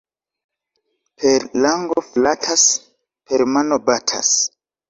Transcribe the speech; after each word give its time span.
Per 1.25 1.45
lango 1.65 2.05
flatas, 2.07 2.65
per 3.29 3.47
mano 3.55 3.81
batas. 3.91 4.35